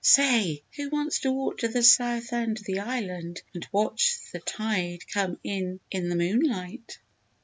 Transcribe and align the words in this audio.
"Say, 0.03 0.63
who 0.77 0.89
wants 0.89 1.19
to 1.19 1.31
walk 1.31 1.59
to 1.59 1.67
the 1.67 1.83
south 1.83 2.33
end 2.33 2.57
of 2.57 2.63
the 2.65 2.79
island 2.79 3.43
and 3.53 3.67
watch 3.71 4.17
the 4.31 4.39
tide 4.39 5.07
come 5.13 5.37
in 5.43 5.79
in 5.91 6.09
the 6.09 6.15
moonlight?" 6.15 6.97